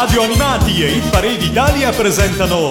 [0.00, 2.70] Radio Animati e Hit Parade Italia presentano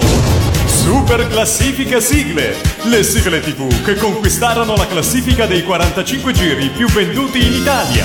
[0.66, 2.56] Super Classifica Sigle,
[2.86, 8.04] le sigle TV che conquistarono la classifica dei 45 giri più venduti in Italia.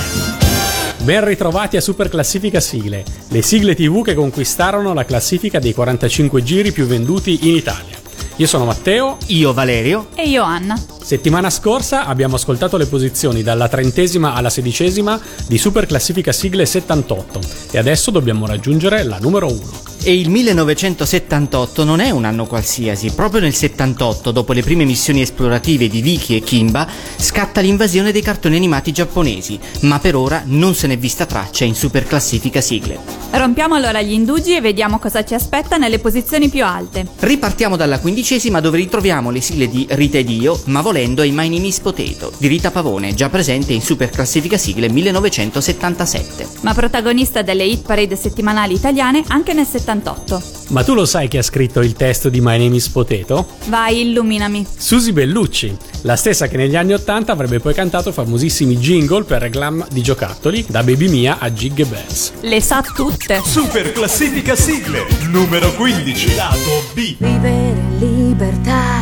[0.99, 6.43] Ben ritrovati a Super Classifica Sigle, le sigle TV che conquistarono la classifica dei 45
[6.43, 7.97] giri più venduti in Italia.
[8.35, 9.17] Io sono Matteo.
[9.27, 10.09] Io Valerio.
[10.13, 10.79] E io Anna.
[11.05, 17.41] Settimana scorsa abbiamo ascoltato le posizioni dalla trentesima alla sedicesima di Super Classifica Sigle 78
[17.69, 19.93] e adesso dobbiamo raggiungere la numero 1.
[20.01, 25.21] E il 1978 non è un anno qualsiasi, proprio nel 78, dopo le prime missioni
[25.21, 30.75] esplorative di Viki e Kimba, scatta l'invasione dei cartoni animati giapponesi, ma per ora non
[30.75, 32.99] se n'è vista traccia in super classifica sigle.
[33.31, 37.07] Rompiamo allora gli indugi e vediamo cosa ci aspetta nelle posizioni più alte.
[37.19, 41.49] Ripartiamo dalla quindicesima dove ritroviamo le sigle di Rita ed io, ma volendo ai My
[41.49, 46.47] Name is Potato, di Rita Pavone, già presente in super classifica sigle 1977.
[46.61, 50.41] Ma protagonista delle hit parade settimanali italiane anche nel 78.
[50.69, 53.45] Ma tu lo sai chi ha scritto il testo di My Name is Potato?
[53.65, 54.65] Vai, illuminami.
[54.77, 59.85] Susi Bellucci, la stessa che negli anni 80 avrebbe poi cantato famosissimi jingle per reclam
[59.91, 62.31] di giocattoli, da Baby Mia a Jig e Bells.
[62.41, 63.41] Le sa tutte.
[63.43, 67.15] Super Classifica Sigle, numero 15, lato B.
[67.17, 68.94] Vivere libertà,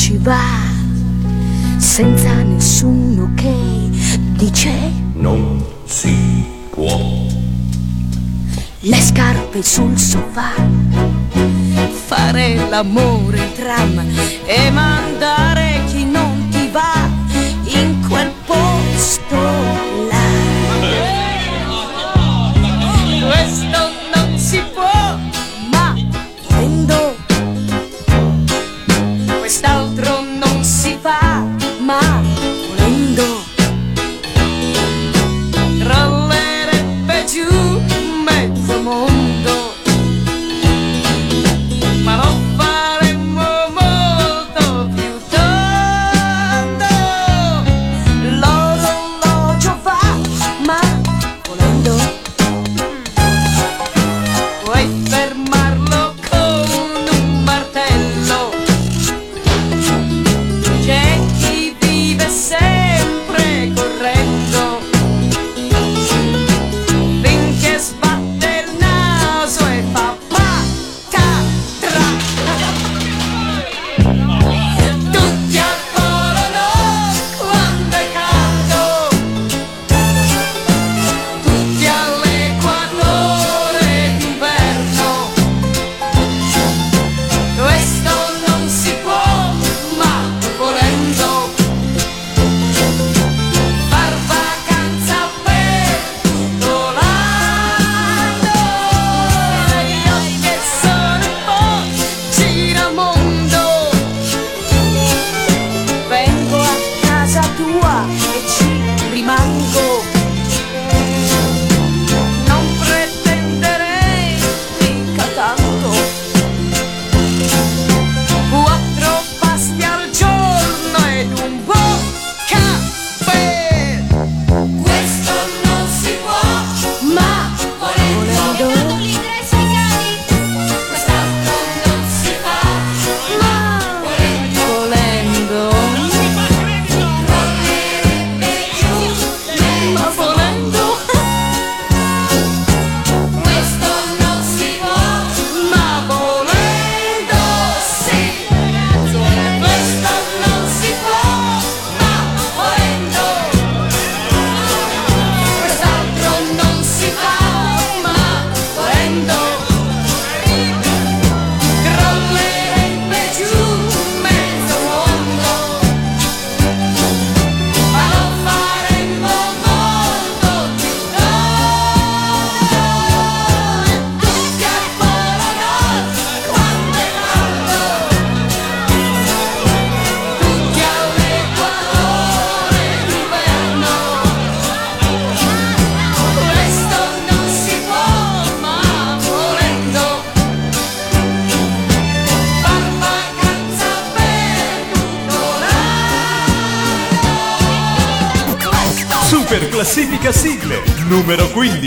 [0.00, 0.40] ci va,
[1.76, 3.54] senza nessuno che
[4.34, 4.72] dice
[5.12, 6.98] Non si può.
[8.78, 10.54] le scarpe sul sofà,
[12.06, 14.02] fare l'amore in tram
[14.46, 15.69] e mandare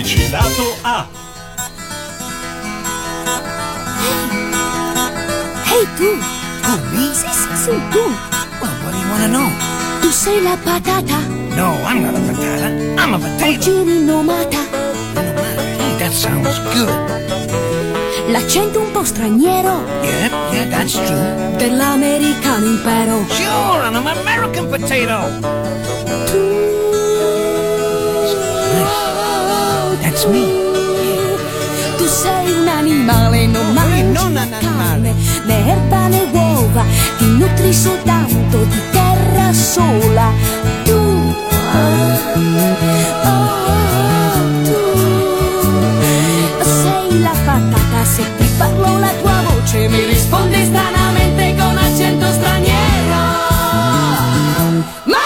[0.03, 1.07] 15, lato A.
[5.71, 6.09] Ehi tu,
[6.65, 7.13] Oh, me?
[7.13, 7.99] sì sì sì tu,
[8.59, 9.49] Well, what do you want to know?
[10.01, 11.17] tu sei la patata,
[11.55, 12.67] No, I'm not a patata.
[13.01, 13.59] I'm a potato.
[13.61, 14.57] giri nomata,
[15.15, 15.21] No,
[15.99, 16.91] no, sounds good.
[18.27, 21.55] L'accento un po' straniero Yep, yeah, that's true.
[21.57, 23.25] dell'americano impero.
[23.29, 25.29] Sure, I'm an American potato.
[26.05, 26.72] Nice.
[30.29, 30.45] Me.
[31.97, 35.13] Tu sei un animale, non mangi non carne,
[35.45, 36.83] né erba né uova,
[37.17, 40.31] ti nutri soltanto di terra sola.
[40.85, 42.15] Tu, oh,
[46.59, 52.25] tu sei la patata, se ti parlo la tua voce mi risponde stranamente con accento
[52.31, 53.21] straniero.
[55.05, 55.22] My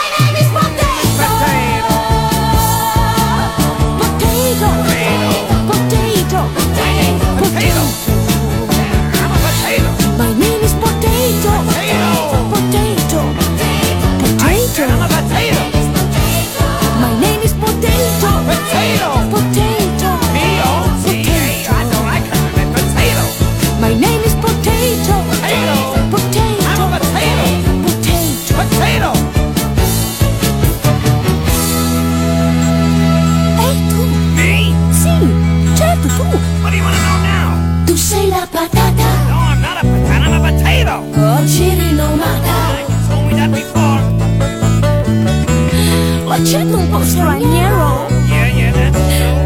[47.17, 48.05] straniero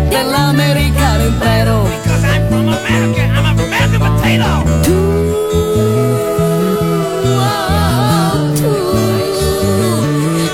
[0.10, 1.88] dell'americano impero.
[2.04, 3.22] Because I'm from America.
[3.22, 4.82] I'm an American potato.
[4.82, 4.98] Tu,
[7.40, 8.74] oh, tu,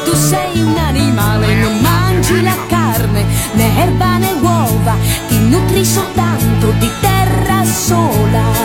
[0.05, 4.95] tu sei un animale, non mangi la carne, né erba né uova,
[5.27, 8.56] ti nutri soltanto di terra sola.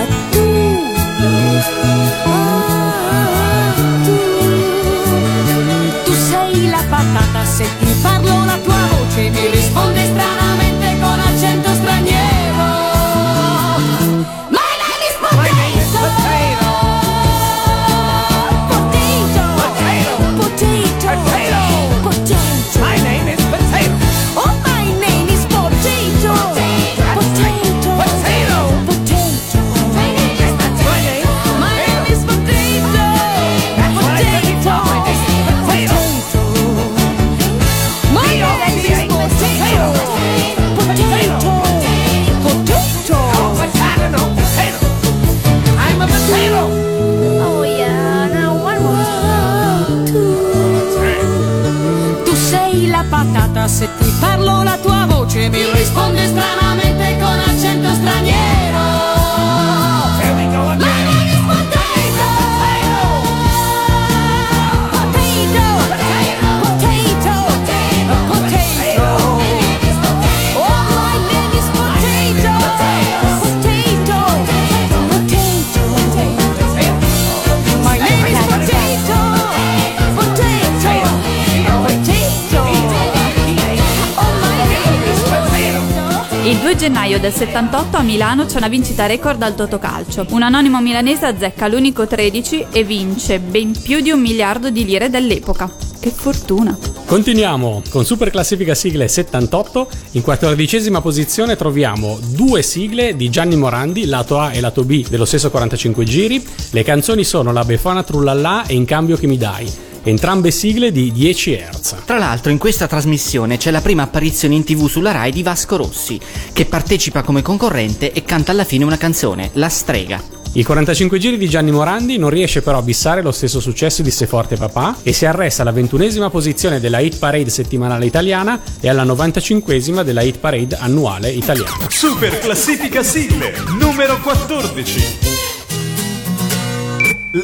[87.22, 90.26] Del 78 a Milano c'è una vincita record al Totocalcio.
[90.30, 95.08] Un anonimo milanese azzecca l'unico 13 e vince ben più di un miliardo di lire
[95.08, 95.70] dell'epoca.
[96.00, 96.76] Che fortuna!
[97.04, 99.88] Continuiamo con Super Classifica Sigle 78.
[100.12, 105.25] In quattordicesima posizione troviamo due sigle di Gianni Morandi, lato A e lato B dello
[105.25, 106.44] stesso 45 giri.
[106.70, 109.91] Le canzoni sono La Befana Trullallà e In cambio che mi dai.
[110.04, 111.94] Entrambe sigle di 10 Hz.
[112.04, 115.76] Tra l'altro in questa trasmissione c'è la prima apparizione in tv sulla Rai di Vasco
[115.76, 116.18] Rossi,
[116.52, 120.40] che partecipa come concorrente e canta alla fine una canzone, La strega.
[120.54, 124.11] Il 45 giri di Gianni Morandi non riesce però a bissare lo stesso successo di
[124.11, 128.88] Se Forte Papà e si arresta alla ventunesima posizione della Hit Parade settimanale italiana e
[128.88, 131.88] alla 95esima della Hit Parade annuale italiana.
[131.88, 135.00] Super classifica sigle numero 14.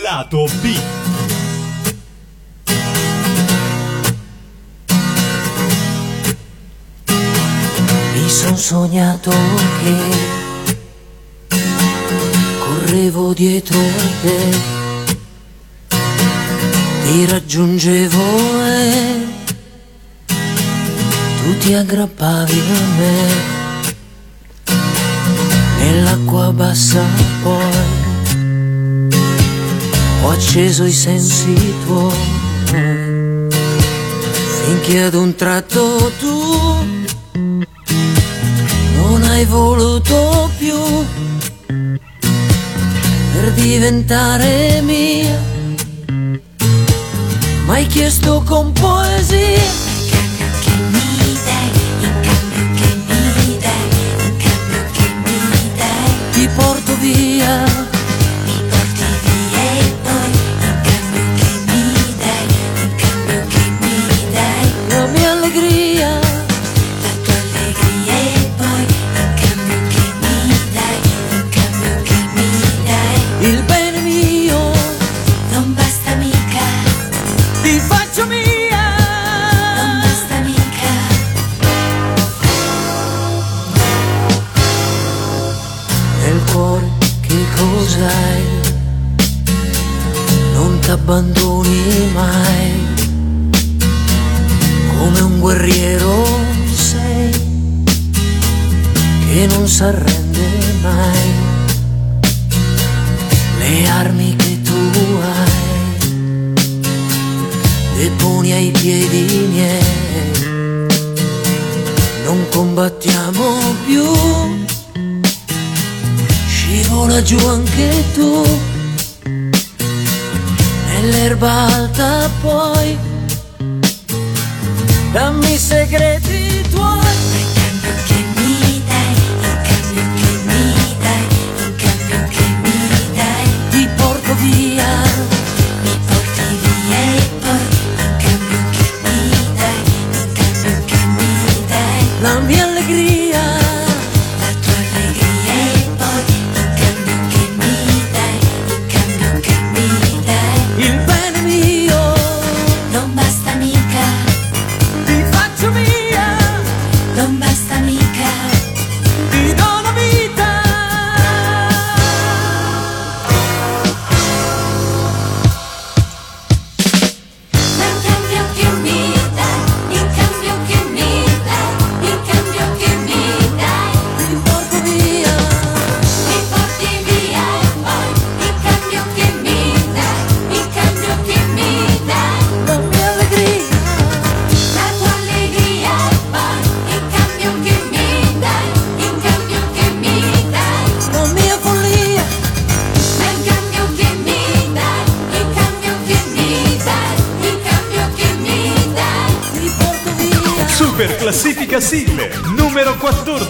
[0.02, 1.07] Lato B.
[8.48, 9.94] Son sognato che
[12.58, 14.38] correvo dietro a te,
[17.04, 19.26] ti raggiungevo e
[21.42, 23.16] tu ti aggrappavi a me.
[25.80, 27.04] Nell'acqua bassa
[27.42, 27.62] poi
[30.22, 32.16] ho acceso i sensi tuoi,
[34.64, 36.97] finché ad un tratto tu
[39.38, 40.76] mai voluto più
[43.32, 45.38] per diventare mia.
[47.64, 49.60] Ma chiesto con poesia.
[50.64, 53.88] che mi dai, che mi dai,
[54.38, 57.87] che mi dai, Ti porto via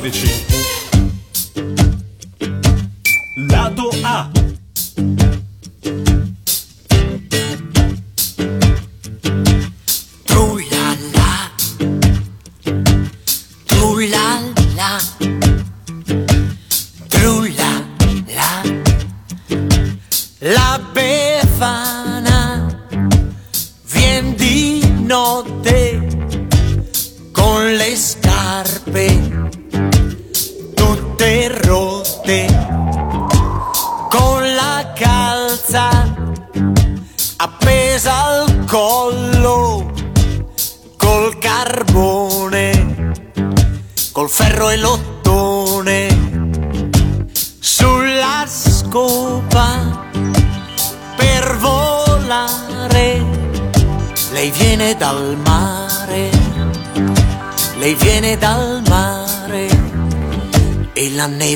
[0.09, 0.48] Infinity.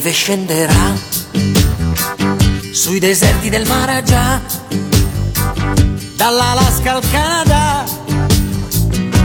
[0.03, 0.93] neve scenderà
[2.73, 4.41] sui deserti del Maragia,
[6.17, 7.85] dall'Alaska al Canada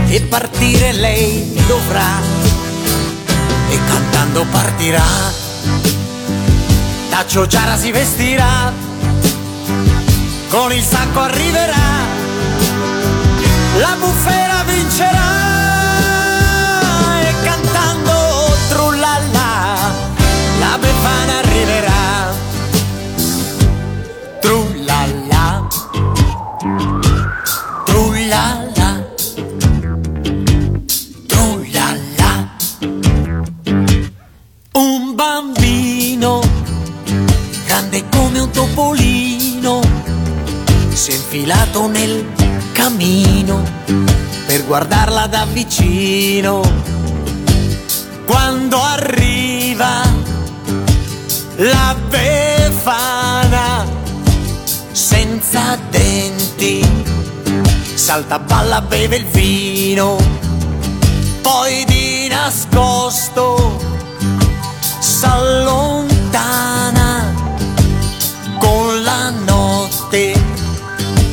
[0.06, 2.20] e partire lei dovrà
[3.70, 5.02] e cantando partirà.
[7.10, 8.72] Da Ciociara si vestirà,
[10.48, 11.86] con il sacco arriverà
[13.78, 14.57] la bufera
[35.68, 36.40] piccolino,
[37.66, 39.80] grande come un topolino,
[40.92, 42.24] si è infilato nel
[42.72, 43.62] camino
[44.46, 46.62] per guardarla da vicino.
[48.24, 50.02] Quando arriva
[51.56, 53.86] la befana
[54.92, 56.80] senza denti,
[57.94, 60.16] salta, balla, beve il vino,
[61.42, 63.87] poi di nascosto
[65.38, 67.32] allontana
[68.58, 70.34] con la notte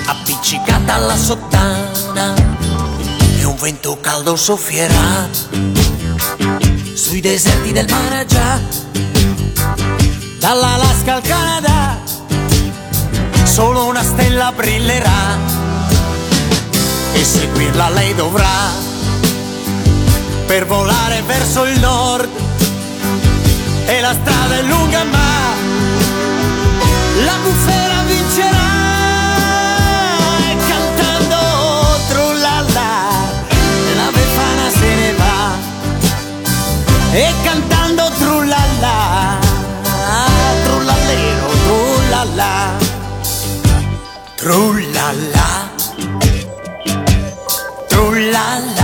[0.06, 2.34] appiccicata alla sottana
[3.40, 5.28] e un vento caldo soffierà
[6.94, 8.62] sui deserti del Maragia
[10.40, 11.98] dall'Alaska al Canada
[13.44, 15.38] solo una stella brillerà
[17.14, 18.94] e seguirla lei dovrà
[20.46, 22.45] per volare verso il nord
[23.88, 25.54] e la strada è lunga ma
[27.24, 28.74] la bufera vincerà.
[30.50, 31.38] E cantando
[32.10, 32.89] trullalla
[33.96, 35.54] la befana se ne va.
[37.12, 39.38] E cantando trullalla
[40.63, 42.54] trullallero trullalla
[44.36, 45.70] trullalla
[47.88, 48.75] trullalla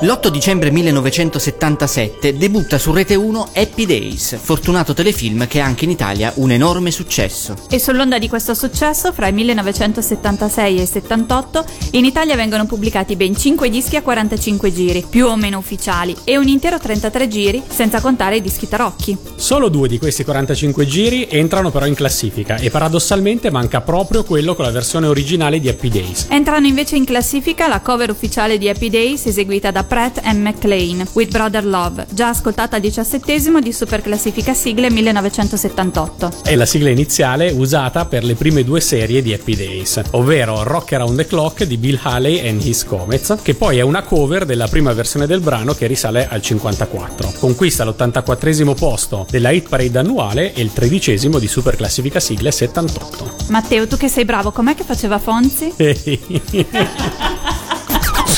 [0.00, 5.90] L'8 dicembre 1977 debutta su Rete 1 Happy Days, fortunato telefilm che ha anche in
[5.90, 7.56] Italia un enorme successo.
[7.68, 13.16] E sull'onda di questo successo, fra il 1976 e il 78, in Italia vengono pubblicati
[13.16, 17.60] ben 5 dischi a 45 giri, più o meno ufficiali, e un intero 33 giri,
[17.66, 19.16] senza contare i dischi tarocchi.
[19.34, 24.54] Solo due di questi 45 giri entrano però in classifica e paradossalmente manca proprio quello
[24.54, 26.26] con la versione originale di Happy Days.
[26.30, 31.04] Entrano invece in classifica la cover ufficiale di Happy Days eseguita da Pratt and McLean,
[31.14, 36.32] With Brother Love, già ascoltata al diciassettesimo di Super Classifica Sigle 1978.
[36.44, 40.92] È la sigla iniziale usata per le prime due serie di Happy Days, ovvero Rock
[40.92, 44.68] Around the Clock di Bill Haley and His Comets, che poi è una cover della
[44.68, 47.32] prima versione del brano che risale al 54.
[47.38, 53.36] Conquista l'84 posto della hit parade annuale e il tredicesimo di Super Classifica Sigle 78.
[53.48, 55.72] Matteo, tu che sei bravo, com'è che faceva Fonzi?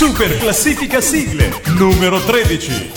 [0.01, 2.91] Super classifica sigle numero 13.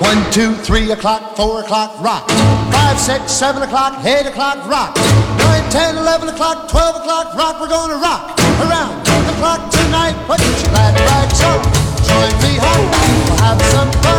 [0.00, 2.28] 1, 2, 3 o'clock, 4 o'clock, rock.
[2.72, 4.96] 5, 6, 7 o'clock, 8 o'clock, rock.
[5.38, 7.60] 9, 10, 11 o'clock, 12 o'clock, rock.
[7.60, 10.18] We're gonna rock around the clock tonight.
[10.26, 11.62] Put your glad rags on.
[12.02, 12.90] Join me home.
[13.30, 14.17] We'll have some fun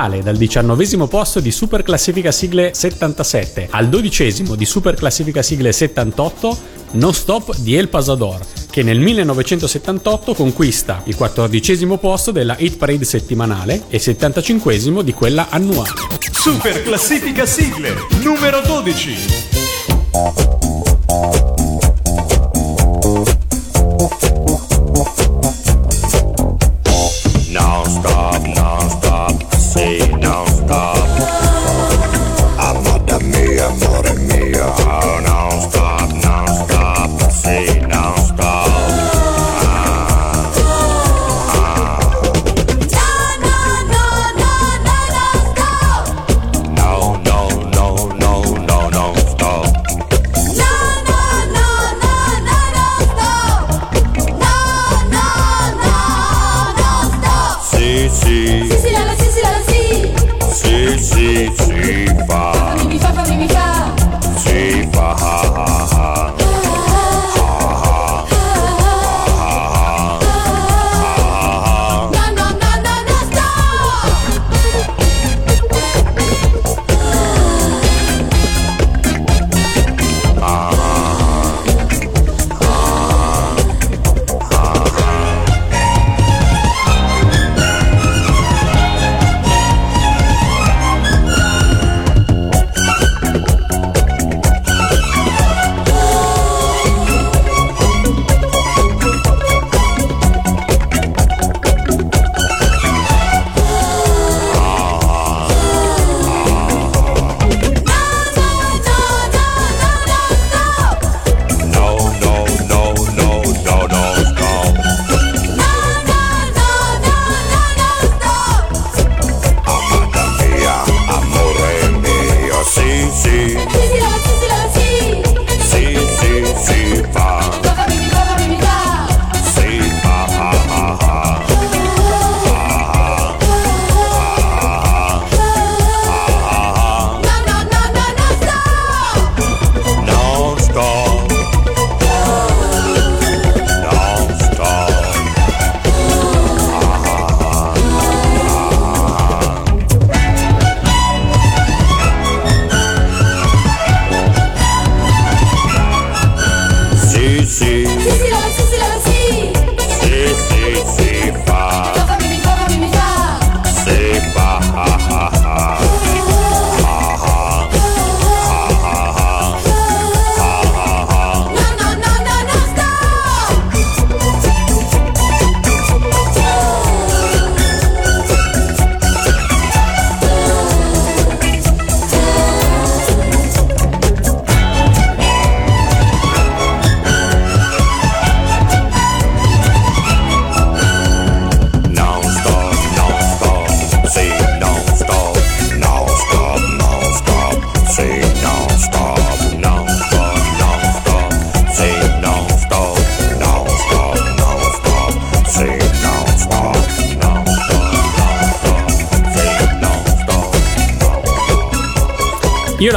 [0.00, 5.72] Sale dal diciannovesimo posto di Super Classifica Sigle 77 al dodicesimo di Super Classifica Sigle
[5.72, 6.58] 78
[6.92, 13.04] Non Stop di El Pasador, che nel 1978 conquista il quattordicesimo posto della hit parade
[13.04, 15.92] settimanale e il 75 di quella annuale.
[16.32, 21.49] Super classifica sigle numero 12.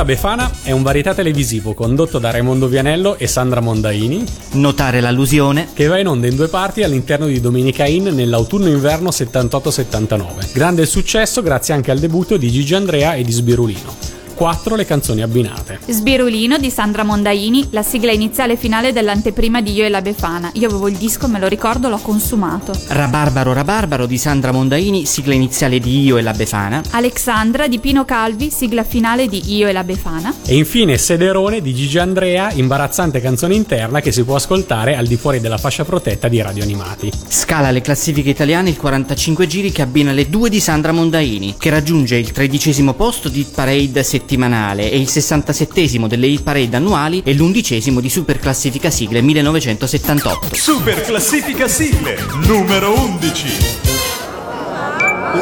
[0.03, 4.21] Io la Befana è un varietà televisivo condotto da Raimondo Vianello e Sandra Mondaini
[4.53, 5.69] Notare l'allusione.
[5.73, 10.51] che va in onda in due parti all'interno di Domenica In nell'autunno-inverno 78-79.
[10.51, 14.02] Grande successo grazie anche al debutto di Gigi Andrea e di Sbirulino.
[14.43, 15.79] 4 le canzoni abbinate.
[15.87, 20.49] Sbirulino di Sandra Mondaini, la sigla iniziale e finale dell'anteprima di Io e la Befana.
[20.55, 22.73] Io avevo il disco, me lo ricordo, l'ho consumato.
[22.89, 26.81] Rabarbaro Rabarbaro di Sandra Mondaini, sigla iniziale di Io e la Befana.
[26.91, 30.33] Alexandra di Pino Calvi, sigla finale di Io e la Befana.
[30.45, 35.15] E infine Sederone di Gigi Andrea, imbarazzante canzone interna che si può ascoltare al di
[35.15, 37.09] fuori della fascia protetta di Radio Animati.
[37.29, 41.69] Scala le classifiche italiane il 45 giri che abbina le due di Sandra Mondaini, che
[41.69, 47.21] raggiunge il tredicesimo posto di Hit Parade settimanale e il 67esimo delle Hit Parade annuali
[47.23, 50.55] e l'undicesimo di Super Classifica Sigle 1978.
[50.55, 53.47] Super classifica sigle numero 11.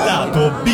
[0.06, 0.70] Lato B.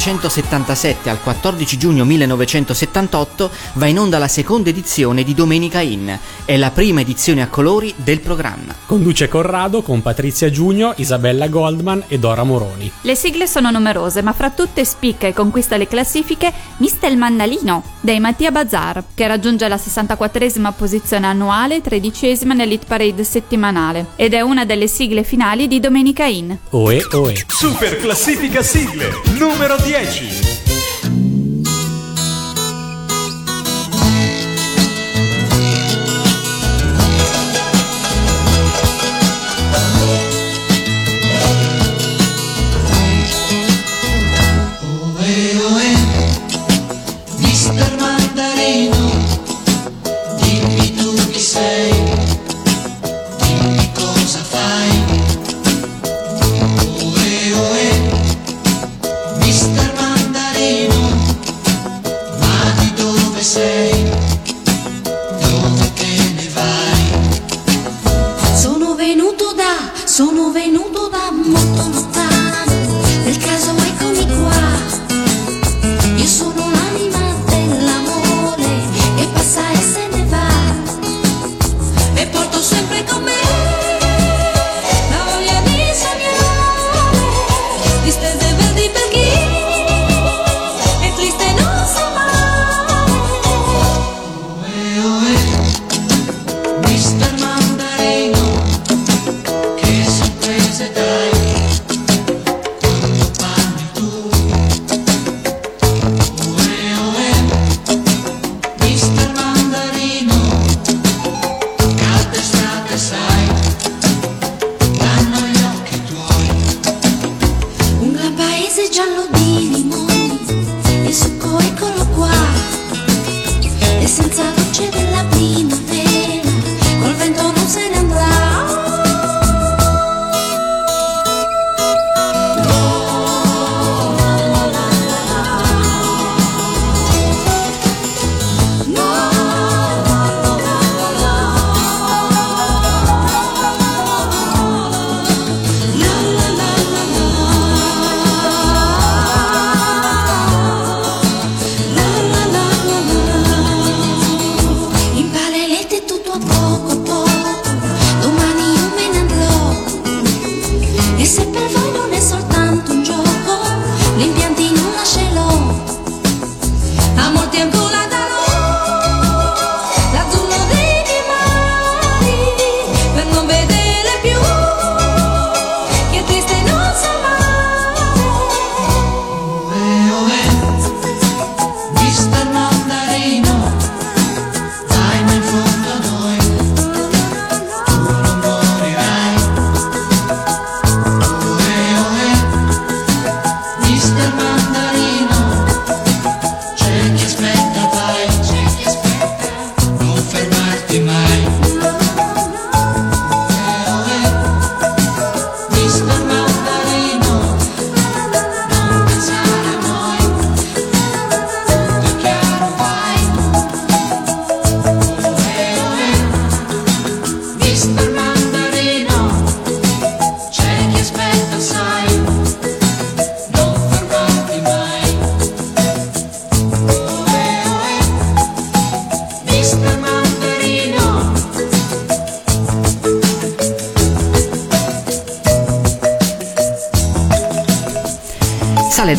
[0.00, 6.18] 1977 al 14 giugno 1978 va in onda la seconda edizione di Domenica In.
[6.50, 8.74] È la prima edizione a colori del programma.
[8.84, 12.90] Conduce Corrado con Patrizia Giugno, Isabella Goldman e Dora Moroni.
[13.02, 18.18] Le sigle sono numerose, ma fra tutte spicca e conquista le classifiche Mister Mannalino dei
[18.18, 24.40] Mattia Bazar, che raggiunge la 64esima posizione annuale e 13esima nell'hit parade settimanale, ed è
[24.40, 26.58] una delle sigle finali di Domenica In.
[26.70, 27.44] Oe oe.
[27.46, 29.08] Super classifica sigle
[29.38, 30.49] numero 10.
[70.20, 70.99] Sono venuto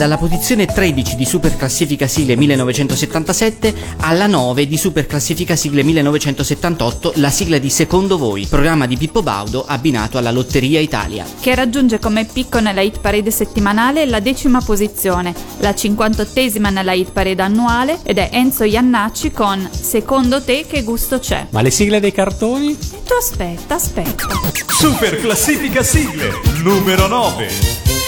[0.01, 7.13] dalla posizione 13 di Super Classifica Sigle 1977 alla 9 di Super Classifica Sigle 1978,
[7.17, 11.23] la sigla di Secondo Voi, programma di Pippo Baudo abbinato alla Lotteria Italia.
[11.39, 17.11] che raggiunge come picco nella hit parade settimanale la decima posizione, la 58esima nella hit
[17.11, 21.45] parade annuale ed è Enzo Iannacci con Secondo te che gusto c'è?
[21.51, 22.71] Ma le sigle dei cartoni?
[22.71, 24.26] E tu aspetta, aspetta.
[24.65, 26.32] Super classifica sigle
[26.63, 28.01] numero 9.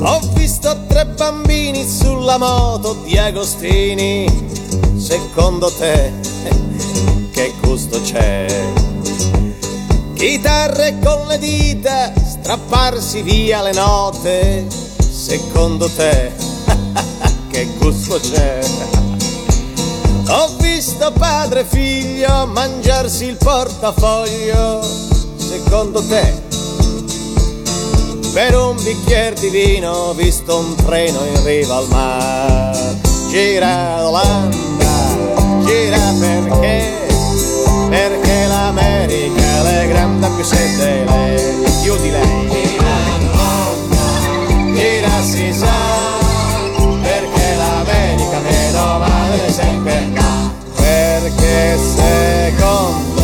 [0.00, 4.26] Ho visto tre bambini sulla moto di Agostini.
[4.98, 6.12] Secondo te,
[7.32, 8.46] che gusto c'è?
[10.12, 14.66] Chitarre con le dita, strapparsi via le note.
[14.98, 16.32] Secondo te,
[17.50, 18.97] che gusto c'è?
[20.30, 24.82] Ho visto padre e figlio mangiarsi il portafoglio.
[25.38, 26.34] secondo te?
[28.34, 33.00] Per un bicchiere di vino ho visto un treno in riva al mare.
[33.30, 37.08] Gira l'Olanda, gira perché?
[37.88, 42.57] Perché l'America è la grande più sette lei, più di lei.
[51.78, 53.22] Secondo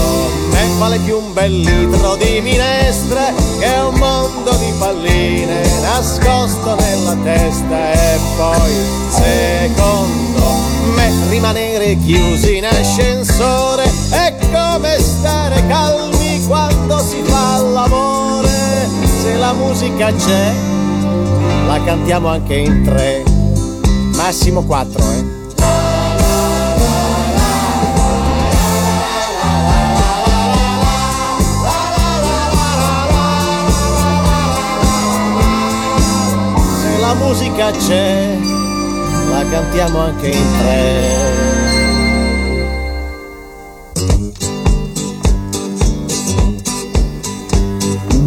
[0.50, 7.16] me vale più un bel litro di minestre che un mondo di palline nascosto nella
[7.22, 7.92] testa.
[7.92, 8.72] E poi
[9.10, 10.46] secondo
[10.94, 18.50] me rimanere chiusi in ascensore è come stare calmi quando si fa l'amore.
[19.22, 20.52] Se la musica c'è
[21.66, 23.24] la cantiamo anche in tre
[24.16, 25.33] massimo quattro eh
[37.54, 38.36] musica c'è,
[39.30, 41.22] la cantiamo anche in tre.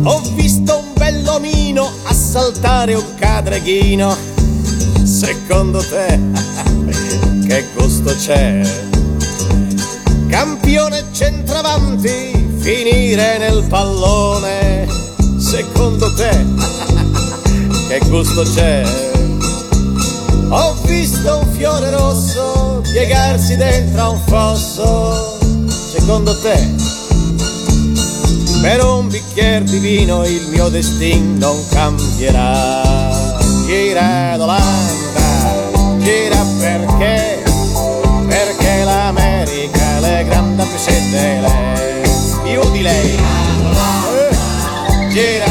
[0.04, 4.16] Ho visto un bellomino assaltare un cadreghino.
[5.04, 6.20] Secondo te,
[7.48, 8.62] che gusto c'è?
[10.30, 14.88] Campione centravanti, finire nel pallone.
[15.38, 16.86] Secondo te,
[17.88, 18.84] che gusto c'è?
[20.50, 25.38] Ho visto un fiore rosso piegarsi dentro a un fosso.
[25.68, 26.76] Secondo te,
[28.62, 33.38] per un bicchiere di vino il mio destino non cambierà.
[33.66, 37.44] Gira l'Olanda, gira perché?
[38.28, 42.02] Perché l'America è la grande più sette lei,
[42.44, 43.16] più di lei.
[43.16, 45.47] Eh, Gira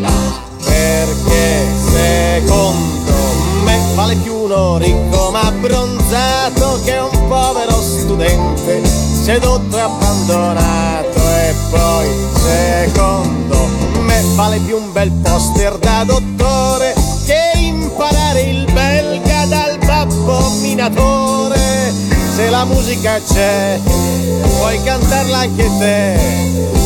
[0.00, 0.42] là.
[0.64, 3.12] Perché secondo
[3.64, 11.54] me vale più uno ricco ma abbronzato che un povero studente sedotto e abbandonato e
[11.70, 13.56] poi secondo
[14.00, 16.94] me vale più un bel poster da dottore
[17.24, 21.53] che imparare il belga dal babbo minatore
[22.54, 23.80] la musica c'è
[24.58, 26.16] puoi cantarla anche te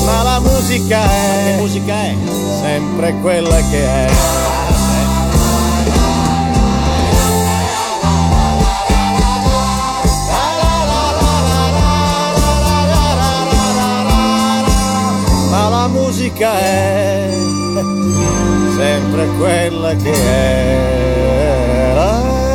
[0.06, 2.16] ma la musica è, musica è?
[2.62, 4.10] sempre quella che è
[15.50, 17.28] ma la musica è
[18.74, 20.12] sempre quella che
[21.90, 22.47] era.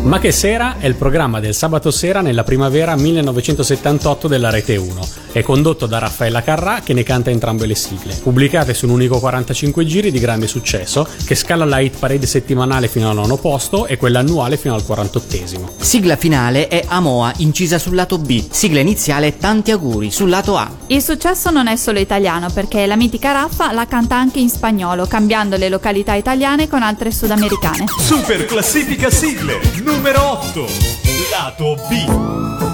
[0.00, 5.08] Ma che sera è il programma del sabato sera nella primavera 1978 della Rete 1.
[5.32, 9.18] È condotto da Raffaella Carrà che ne canta entrambe le sigle, pubblicate su un unico
[9.18, 13.86] 45 giri di grande successo che scala la hit parade settimanale fino al nono posto
[13.86, 15.68] e quella annuale fino al 48esimo.
[15.78, 18.44] Sigla finale è Amoa, incisa sul lato B.
[18.50, 20.70] Sigla iniziale è Tanti auguri sul lato A.
[20.86, 25.06] Il successo non è solo italiano perché la mitica Raffa la canta anche in spagnolo,
[25.06, 27.84] cambiando le località italiane con altre sudamericane.
[27.98, 30.66] Super classifica sigle numero 8.
[31.30, 32.67] Lato B.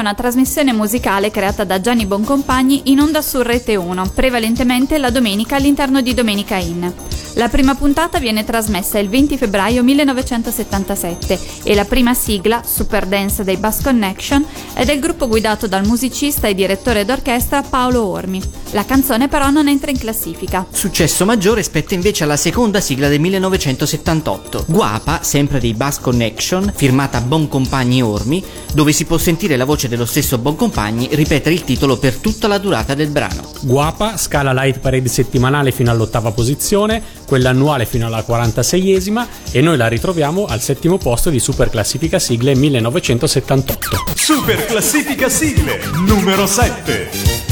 [0.00, 5.56] una trasmissione musicale creata da Gianni Boncompagni in onda su Rete 1, prevalentemente la domenica
[5.56, 6.92] all'interno di Domenica In.
[7.34, 13.44] La prima puntata viene trasmessa il 20 febbraio 1977 e la prima sigla, Super Dance
[13.44, 18.42] dei Bass Connection, è del gruppo guidato dal musicista e direttore d'orchestra Paolo Ormi.
[18.72, 20.66] La canzone però non entra in classifica.
[20.70, 27.20] Successo maggiore spetta invece alla seconda sigla del 1978, Guapa, sempre dei Bass Connection, firmata
[27.20, 28.42] Boncompagni Ormi,
[28.72, 32.56] dove si può sentire la voce dello stesso Boncompagni ripetere il titolo per tutta la
[32.56, 33.50] durata del brano.
[33.60, 39.60] Guapa scala la hit parade settimanale fino all'ottava posizione, quella annuale fino alla 46esima e
[39.60, 44.04] noi la ritroviamo al settimo posto di Super Classifica Sigle 1978.
[44.14, 47.49] Super Classifica Sigle numero 7.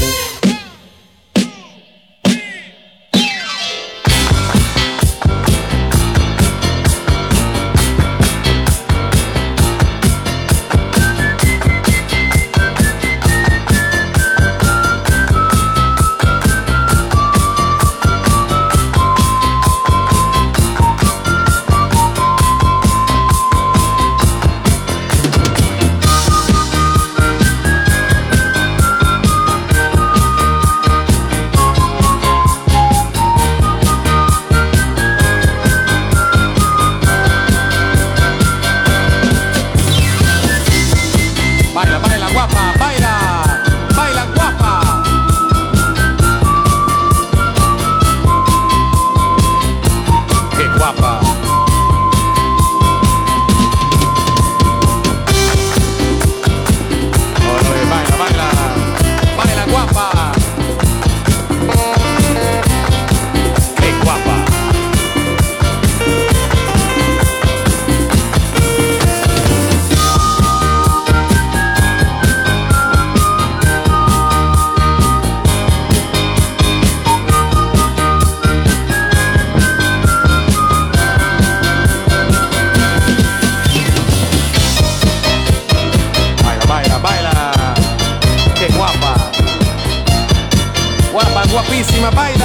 [92.15, 92.38] mais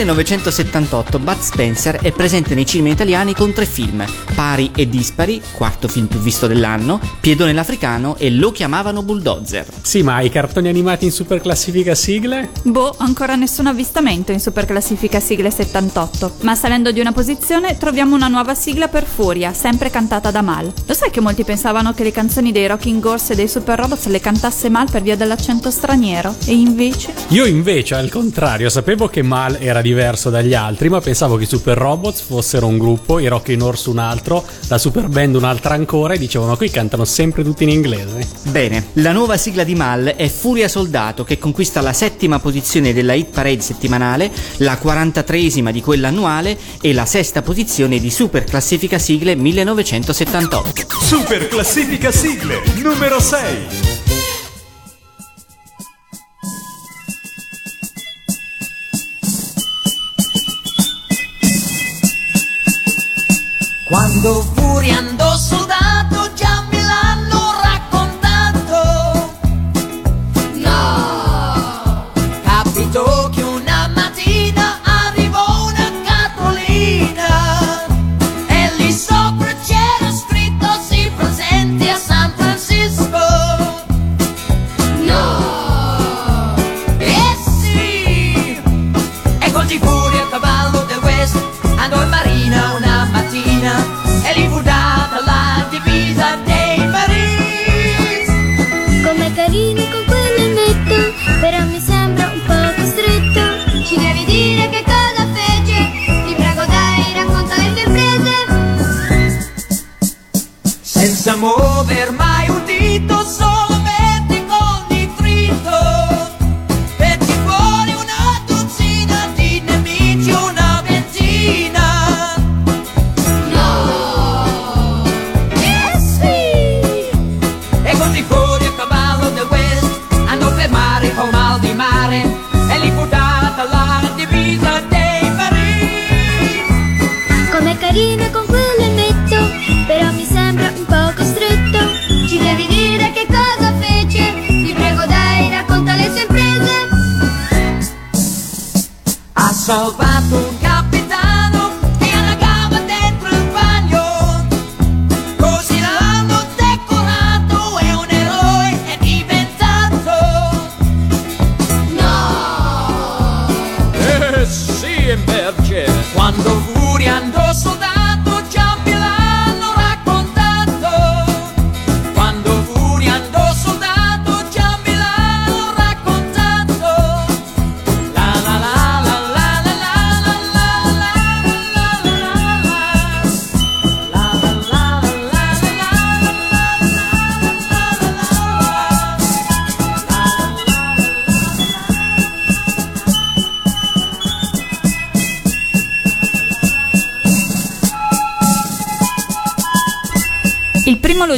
[0.00, 4.02] 1978 Bud Spencer è presente nei cinema italiani con tre film,
[4.34, 9.66] Pari e Dispari, quarto film più visto dell'anno, Piedone l'Africano e Lo chiamavano Bulldozer.
[9.82, 12.48] Sì, ma i cartoni animati in super classifica sigle?
[12.62, 16.36] Boh, ancora nessun avvistamento in super classifica sigle 78.
[16.42, 20.72] Ma salendo di una posizione troviamo una nuova sigla per Furia, sempre cantata da Mal.
[20.86, 24.06] Lo sai che molti pensavano che le canzoni dei Rocking Horse e dei Super Robots
[24.06, 26.34] le cantasse Mal per via dell'accento straniero?
[26.46, 27.12] E invece?
[27.28, 31.46] Io invece, al contrario, sapevo che Mal era diverso dagli altri, ma pensavo che i
[31.46, 36.14] Super Robots fossero un gruppo, i Rockin' Horse un altro, la Super Band un'altra ancora
[36.14, 38.26] e dicevano qui cantano sempre tutti in inglese.
[38.44, 43.14] Bene, la nuova sigla di Mal è Furia Soldato che conquista la settima posizione della
[43.14, 48.98] hit parade settimanale, la 43esima di quella annuale e la sesta posizione di Super Classifica
[48.98, 50.86] Sigle 1978.
[51.02, 53.99] Super classifica sigle numero 6.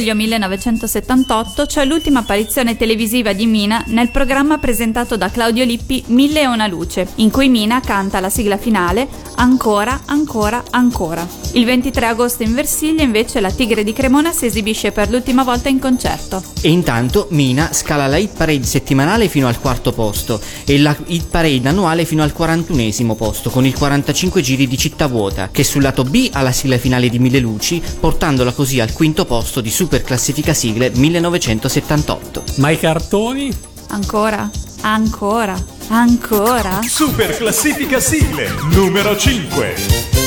[0.03, 6.41] Luglio 1978 c'è l'ultima apparizione televisiva di Mina nel programma presentato da Claudio Lippi Mille
[6.41, 11.42] e una luce, in cui Mina canta la sigla finale Ancora, ancora, ancora.
[11.55, 15.69] Il 23 agosto in Versiglia invece la Tigre di Cremona si esibisce per l'ultima volta
[15.69, 16.41] in concerto.
[16.61, 21.27] E intanto Mina scala la hit parade settimanale fino al quarto posto e la hit
[21.27, 25.83] parade annuale fino al 41esimo posto con il 45 giri di Città Vuota, che sul
[25.83, 29.69] lato B ha la sigla finale di Mille Luci, portandola così al quinto posto di
[29.69, 32.43] Super Classifica Sigle 1978.
[32.55, 33.55] Ma i cartoni?
[33.89, 34.49] Ancora,
[34.81, 35.55] ancora,
[35.89, 36.79] ancora.
[36.81, 40.22] Super classifica sigle numero 5.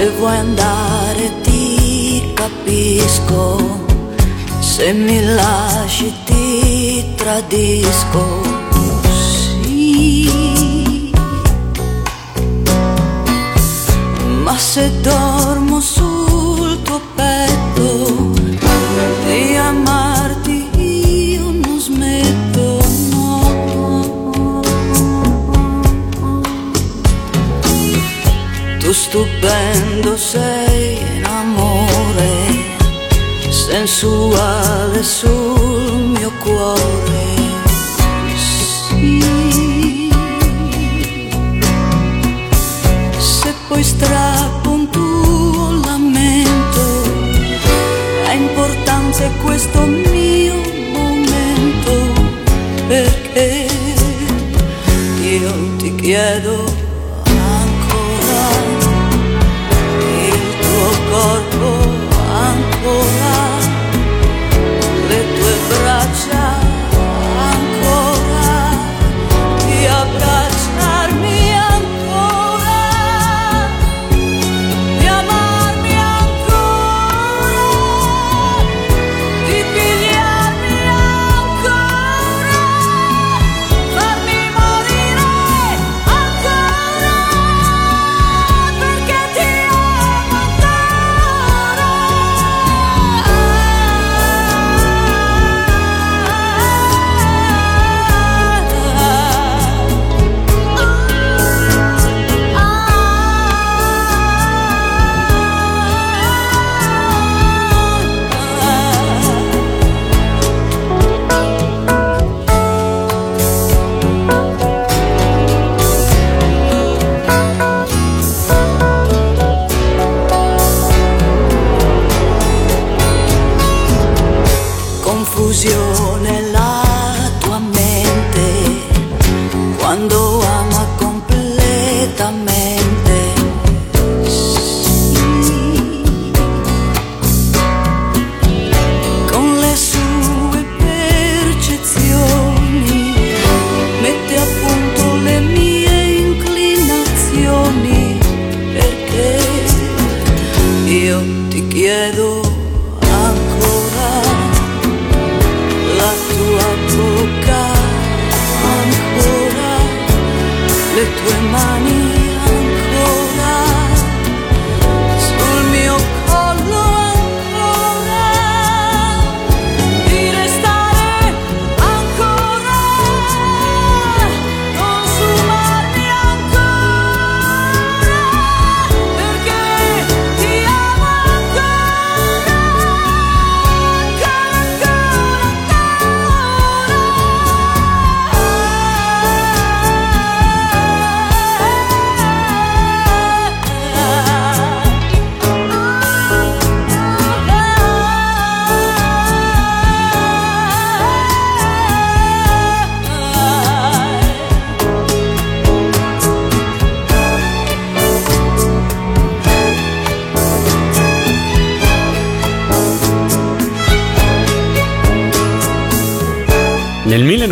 [0.00, 3.58] Se vuoi andare ti capisco,
[4.58, 8.40] se mi lasci ti tradisco.
[9.60, 11.12] Sì.
[14.42, 15.99] Ma se dormo sul
[29.10, 32.30] stupendo sei in amore,
[33.50, 37.38] sensuale sul mio cuore.
[38.36, 40.12] Sì.
[43.18, 47.02] Se poi strappo un tuo lamento,
[48.28, 50.54] è questo mio
[50.92, 52.12] momento,
[52.86, 53.66] perché
[55.20, 56.79] io ti chiedo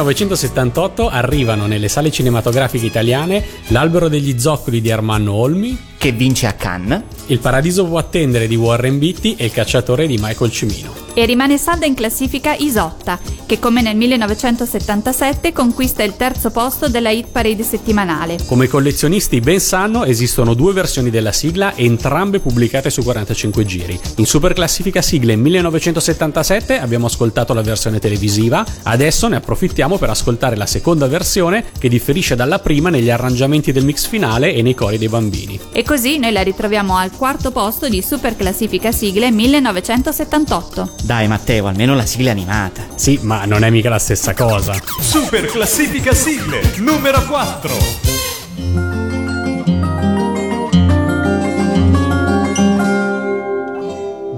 [0.09, 6.53] 1978 arrivano nelle sale cinematografiche italiane L'albero degli zoccoli di Armando Olmi, che vince a
[6.53, 10.95] Cannes, Il paradiso può attendere di Warren Beatty e Il cacciatore di Michael Cimino.
[11.13, 17.09] E rimane salda in classifica Isotta, che come nel 1977 conquista il terzo posto della
[17.09, 18.37] hit parade settimanale.
[18.45, 23.99] Come i collezionisti ben sanno, esistono due versioni della sigla, entrambe pubblicate su 45 giri.
[24.17, 30.55] In super classifica sigle 1977 abbiamo ascoltato la versione televisiva, adesso ne approfittiamo per ascoltare
[30.55, 34.99] la seconda versione che differisce dalla prima negli arrangiamenti del mix finale e nei cori
[34.99, 35.59] dei bambini.
[35.73, 40.97] E così noi la ritroviamo al quarto posto di super classifica sigle 1978.
[41.03, 42.85] Dai Matteo, almeno la sigla è animata.
[42.95, 44.75] Sì, ma non è mica la stessa cosa.
[45.01, 48.17] Super classifica sigle numero 4.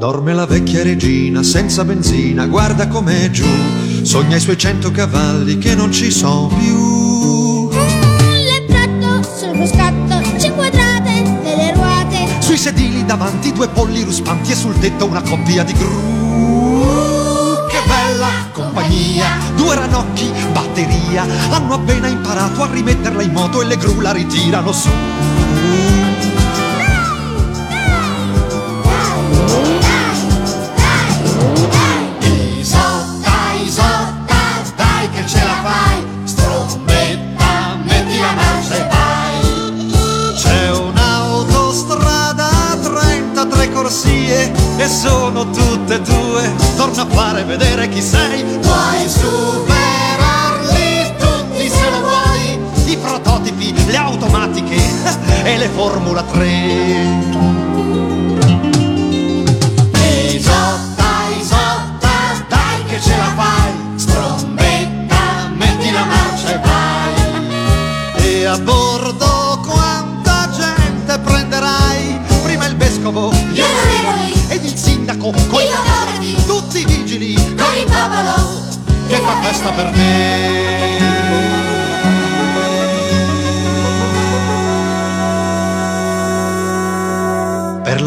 [0.01, 3.45] Dorme la vecchia regina senza benzina, guarda com'è giù,
[4.01, 7.69] sogna i suoi cento cavalli che non ci sono più.
[7.69, 12.27] Le tratto sul cruscotto, cinque quadrate delle ruote.
[12.39, 16.70] Sui sedili davanti due polli ruspanti e sul tetto una coppia di gru.
[18.53, 24.13] Compagnia, due ranocchi, batteria, hanno appena imparato a rimetterla in moto e le gru la
[24.13, 24.91] ritirano su.
[55.75, 56.47] Formula 3.
[60.33, 61.05] Isotta,
[61.39, 69.61] Isotta, dai che ce la fai Strombetta, metti la marcia e vai E a bordo
[69.67, 72.21] quanta gente prenderai?
[72.43, 75.67] Prima il vescovo, Gli onorevoli, ed il sindaco, coi
[76.47, 78.69] tutti i vigili con il popolo
[79.09, 80.50] che fa festa per me.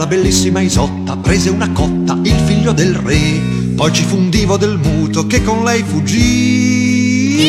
[0.04, 3.42] La bellissima Isotta prese una cotta il figlio del re,
[3.74, 7.40] poi ci fu un divo del muto che con lei fuggì.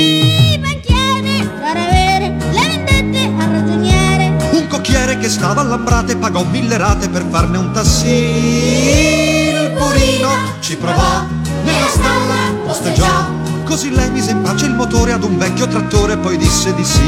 [0.53, 4.37] I banchiere, far avere le vendette al ragioniere.
[4.53, 8.09] Un cocchiere che stava all'ambrate pagò mille rate per farne un tassì.
[8.09, 10.29] Il burino
[10.61, 11.27] ci provò,
[11.65, 13.33] nella stalla posteggiò
[13.65, 17.03] così lei mise in pace il motore ad un vecchio trattore, poi disse di sì,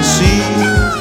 [0.00, 0.91] sì.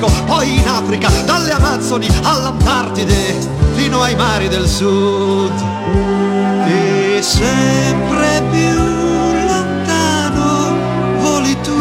[0.00, 3.36] Pacifico, poi in Africa, dalle Amazzoni all'Antartide,
[3.74, 5.52] fino ai mari del sud.
[6.66, 8.74] E sempre più
[9.46, 10.74] lontano
[11.20, 11.78] voli tu.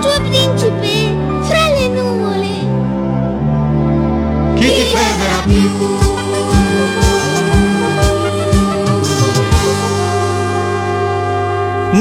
[0.00, 2.46] Tuo principe, fra le nuvole.
[4.54, 6.07] Chi ti fermerà più?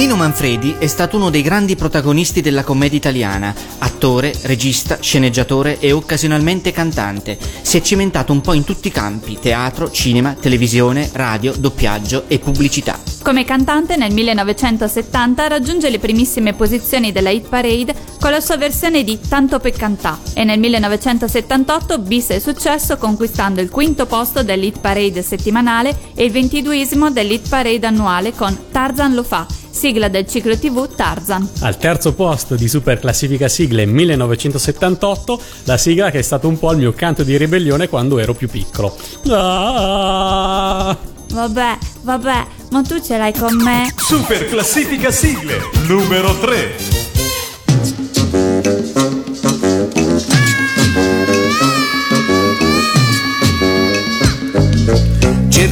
[0.08, 5.92] Nino Manfredi è stato uno dei grandi protagonisti della commedia italiana, attore, regista, sceneggiatore e
[5.92, 7.38] occasionalmente cantante.
[7.62, 12.40] Si è cimentato un po' in tutti i campi, teatro, cinema, televisione, radio, doppiaggio e
[12.40, 12.98] pubblicità.
[13.22, 19.04] Come cantante nel 1970 raggiunge le primissime posizioni della hit parade con la sua versione
[19.04, 24.80] di Tanto per cantà e nel 1978 bis il successo conquistando il quinto posto dell'hit
[24.80, 29.46] parade settimanale e il ventiduesimo dell'hit parade annuale con Tarzan lo fa,
[29.78, 31.48] sigla del ciclo tv Tarzan.
[31.60, 36.72] Al terzo posto di super classifica sigle 1978, la sigla che è stato un po'
[36.72, 38.98] il mio canto di ribellione quando ero più piccolo.
[39.30, 40.98] Ah!
[41.30, 43.94] Vabbè, vabbè, ma tu ce l'hai con me?
[43.96, 46.76] Super classifica sigle numero 3.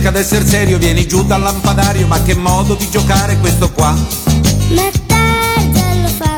[0.06, 3.91] Cerca d'essere serio, vieni giù dal lampadario, ma che modo di giocare questo qua?
[4.70, 5.24] Lo fa,
[5.99, 6.38] lo fa.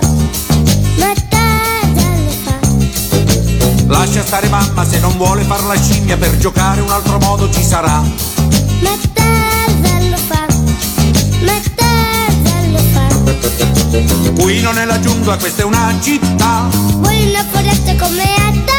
[3.88, 7.62] Lascia stare mamma, se non vuole far la scimmia per giocare un altro modo ci
[7.62, 8.02] sarà.
[8.80, 10.46] Ma Tarzan lo fa,
[11.42, 14.42] ma Tarzan lo fa.
[14.44, 16.70] Qui non è la giungla, questa è una città.
[16.72, 18.77] Vuoi una foresta come a Tarzan?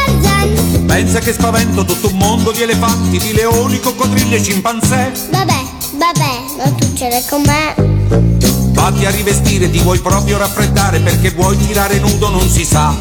[0.87, 5.13] Pensa che spavento tutto un mondo di elefanti, di leoni, coccodrilli e scimpanzé.
[5.31, 5.63] Vabbè,
[5.93, 7.75] vabbè, non succede con me.
[8.73, 12.95] Vatti a rivestire, ti vuoi proprio raffreddare perché vuoi girare nudo non si sa.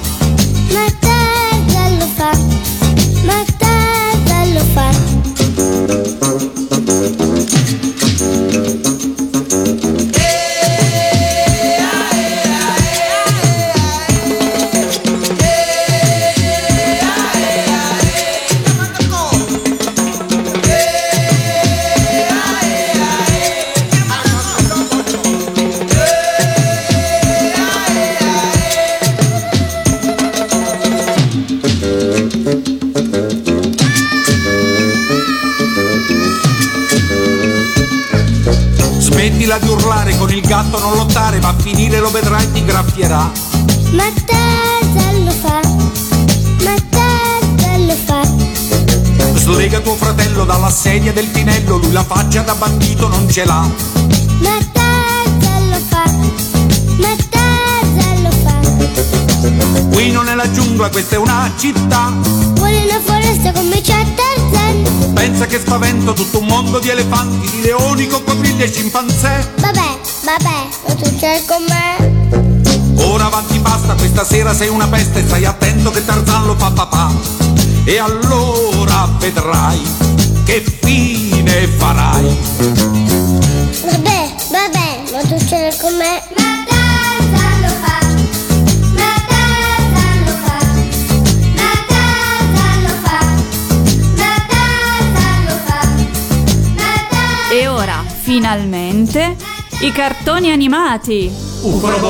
[0.72, 2.32] Ma Tarzan lo fa,
[3.24, 4.90] ma Tarzan lo fa.
[42.78, 43.32] Graffierà.
[43.92, 45.60] Ma Tarzan lo fa,
[46.64, 48.22] ma Tarzan lo fa.
[49.36, 53.68] Slega tuo fratello dalla sedia del tinello, lui la faccia da bandito non ce l'ha.
[54.42, 56.04] Ma Tarzan lo fa,
[57.00, 59.90] ma Tarzan lo fa.
[59.90, 62.14] Qui non è la giungla, questa è una città.
[62.54, 65.14] Vuole una foresta come c'è Tarzan?
[65.16, 69.54] Pensa che spavento tutto un mondo di elefanti, di leoni, coccodrilli e scimpanzé.
[69.58, 72.17] Vabbè, vabbè, non succede con me.
[73.00, 77.12] Ora avanti basta, questa sera sei una peste, stai attento che Tarzan lo fa papà.
[77.84, 79.82] E allora vedrai
[80.44, 82.38] che fine farai.
[83.86, 85.04] Vabbè, vabbè,
[85.80, 86.22] con me.
[86.36, 88.00] Ma Tarzan lo fa,
[88.94, 90.58] ma Tarzan lo fa,
[91.56, 93.20] ma Tarzan lo fa,
[94.16, 95.80] ma Tarzan lo fa,
[96.76, 99.36] ma Tarzan E ora, finalmente,
[99.80, 101.47] i cartoni animati.
[101.64, 102.10] おフらば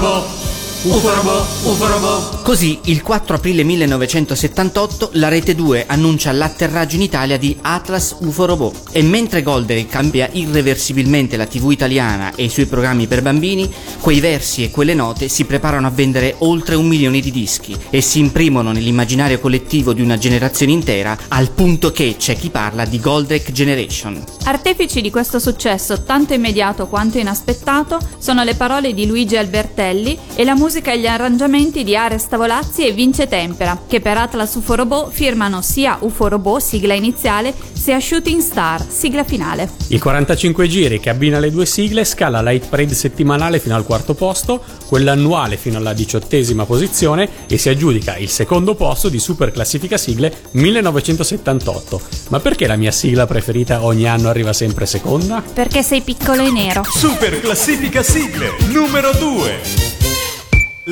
[0.00, 1.30] ボウフォロボ
[1.72, 8.44] ウフォロボウ Così, il 4 aprile 1978, la Rete 2 annuncia l'atterraggio in Italia di Atlas UFO
[8.44, 8.90] Robot.
[8.92, 13.68] E mentre Golden cambia irreversibilmente la TV italiana e i suoi programmi per bambini,
[13.98, 18.00] quei versi e quelle note si preparano a vendere oltre un milione di dischi e
[18.00, 23.00] si imprimono nell'immaginario collettivo di una generazione intera, al punto che c'è chi parla di
[23.00, 24.22] Goldrake Generation.
[24.44, 30.44] Artefici di questo successo tanto immediato quanto inaspettato sono le parole di Luigi Albertelli e
[30.44, 35.08] la musica e gli arrangiamenti di Ares Tavolazzi e Vince Tempera, che per Atlas UFO
[35.10, 39.70] firmano sia UFO Robot, sigla iniziale, sia Shooting Star, sigla finale.
[39.88, 43.86] Il 45 giri che abbina le due sigle scala la hit parade settimanale fino al
[43.86, 49.18] quarto posto, quella annuale fino alla diciottesima posizione e si aggiudica il secondo posto di
[49.18, 52.00] super classifica sigle 1978.
[52.28, 55.42] Ma perché la mia sigla preferita ogni anno arriva sempre seconda?
[55.54, 56.82] Perché sei piccolo e nero.
[56.84, 59.60] Super classifica sigle numero 2.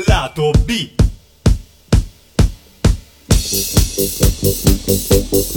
[0.07, 1.03] Lato B.
[3.57, 5.54] Thank you.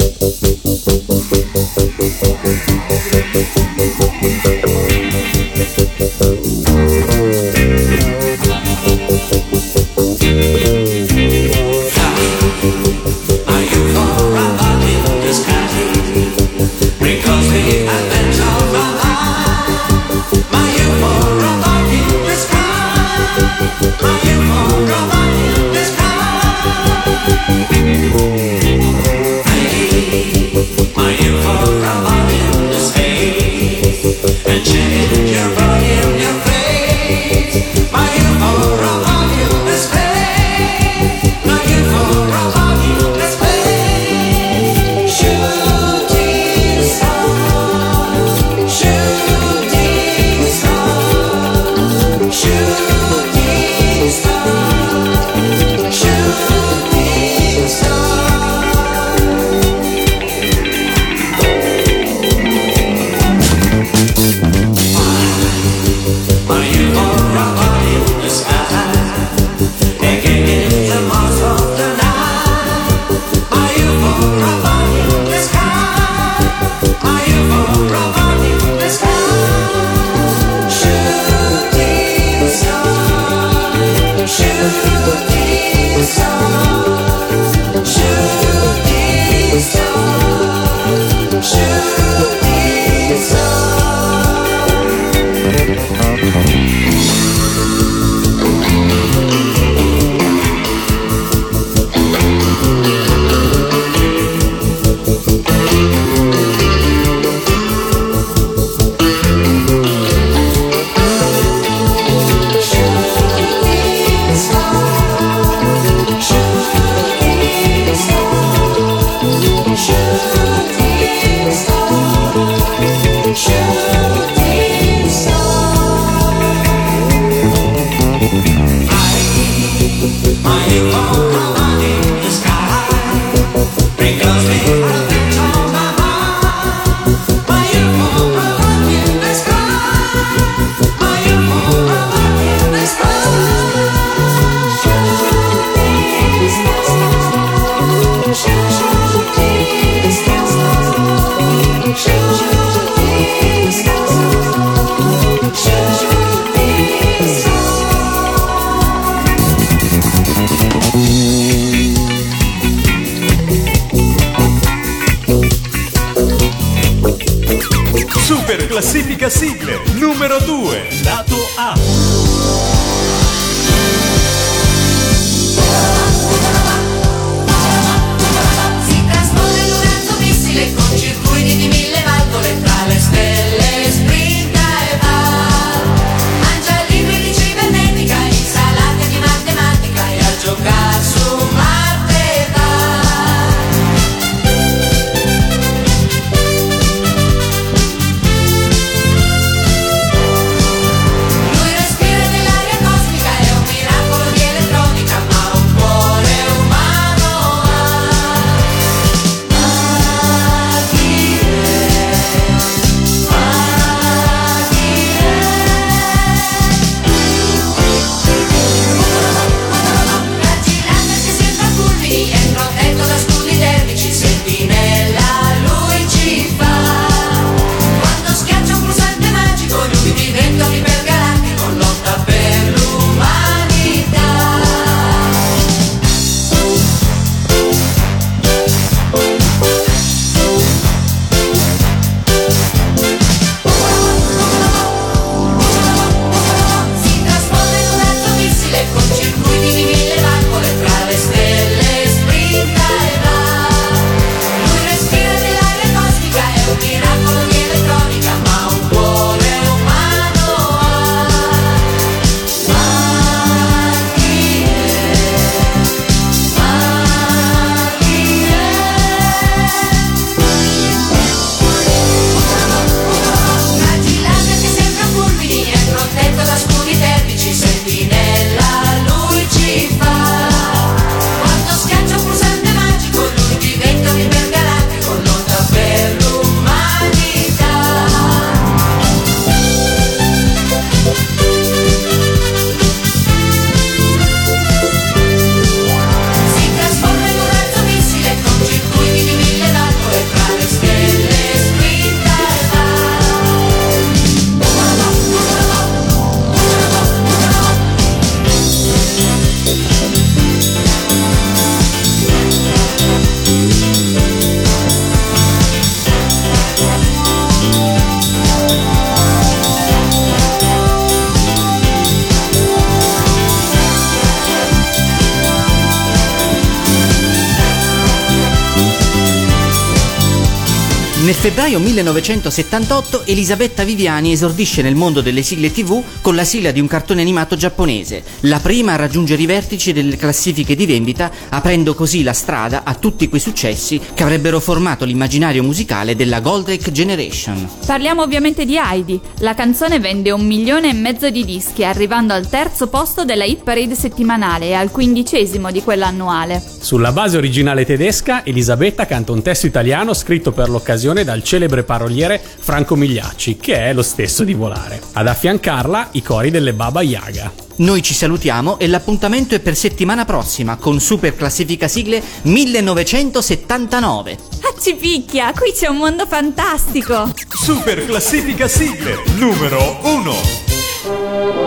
[331.47, 336.87] Febbraio 1978 Elisabetta Viviani esordisce nel mondo delle sigle TV con la sigla di un
[336.87, 342.21] cartone animato giapponese, la prima a raggiungere i vertici delle classifiche di vendita, aprendo così
[342.21, 347.65] la strada a tutti quei successi che avrebbero formato l'immaginario musicale della Goldrake Generation.
[347.85, 349.17] Parliamo ovviamente di Heidi.
[349.37, 353.63] La canzone vende un milione e mezzo di dischi, arrivando al terzo posto della hit
[353.63, 356.61] parade settimanale e al quindicesimo di quella annuale.
[356.81, 362.41] Sulla base originale tedesca, Elisabetta canta un testo italiano scritto per l'occasione dal celebre paroliere
[362.41, 364.99] Franco Migliacci, che è lo stesso di Volare.
[365.13, 367.51] Ad affiancarla i cori delle Baba Yaga.
[367.77, 374.37] Noi ci salutiamo e l'appuntamento è per settimana prossima con Super Classifica Sigle 1979.
[374.61, 375.53] Ah, ci picchia!
[375.53, 377.31] Qui c'è un mondo fantastico!
[377.47, 381.66] Super classifica sigle numero 1.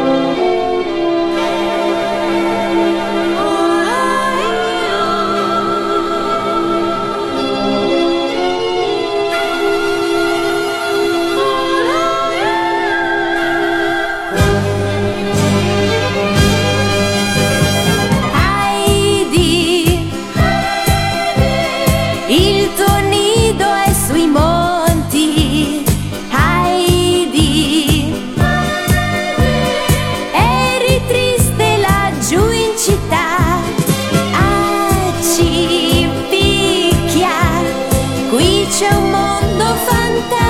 [40.28, 40.49] た